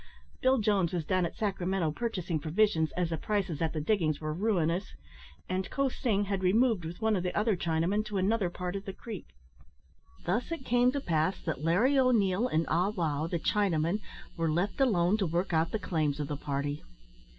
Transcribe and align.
Bill 0.41 0.57
Jones 0.57 0.93
was 0.93 1.05
down 1.05 1.27
at 1.27 1.35
Sacramento 1.35 1.91
purchasing 1.91 2.39
provisions, 2.39 2.91
as 2.97 3.11
the 3.11 3.17
prices 3.17 3.61
at 3.61 3.71
the 3.71 3.79
diggings 3.79 4.19
were 4.19 4.33
ruinous; 4.33 4.95
and 5.47 5.69
Ko 5.69 5.89
sing 5.89 6.25
had 6.25 6.41
removed 6.41 6.85
with 6.85 6.99
one 7.03 7.15
of 7.15 7.21
the 7.21 7.37
other 7.37 7.55
Chinamen 7.55 8.03
to 8.05 8.17
another 8.17 8.49
part 8.49 8.75
of 8.75 8.85
the 8.85 8.93
Creek. 8.93 9.27
Thus 10.25 10.51
it 10.51 10.65
came 10.65 10.91
to 10.93 11.01
pass 11.01 11.39
that 11.43 11.63
Larry 11.63 11.99
O'Neil 11.99 12.47
and 12.47 12.65
Ah 12.67 12.89
wow, 12.89 13.27
the 13.27 13.37
Chinaman, 13.37 14.01
were 14.35 14.49
left 14.51 14.81
alone 14.81 15.17
to 15.17 15.27
work 15.27 15.53
out 15.53 15.69
the 15.69 15.77
claims 15.77 16.19
of 16.19 16.27
the 16.27 16.35
party. 16.35 16.81